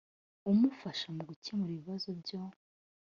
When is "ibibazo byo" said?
1.73-2.39